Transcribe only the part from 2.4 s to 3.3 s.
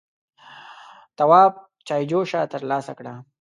تر لاسه کړه.